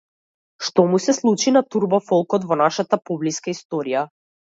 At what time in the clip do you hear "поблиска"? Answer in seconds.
3.11-3.55